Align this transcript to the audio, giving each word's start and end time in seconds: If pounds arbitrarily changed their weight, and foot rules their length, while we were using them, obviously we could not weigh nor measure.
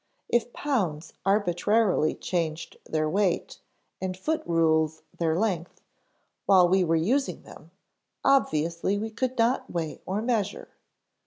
If 0.29 0.51
pounds 0.51 1.13
arbitrarily 1.27 2.15
changed 2.15 2.75
their 2.89 3.07
weight, 3.07 3.59
and 4.01 4.17
foot 4.17 4.41
rules 4.47 5.03
their 5.15 5.37
length, 5.37 5.79
while 6.47 6.67
we 6.67 6.83
were 6.83 6.95
using 6.95 7.43
them, 7.43 7.69
obviously 8.25 8.97
we 8.97 9.11
could 9.11 9.37
not 9.37 9.69
weigh 9.69 10.01
nor 10.07 10.23
measure. 10.23 10.69